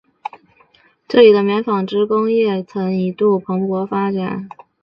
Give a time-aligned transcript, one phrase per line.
[1.07, 4.49] 这里的棉纺织工业曾一度蓬勃发展。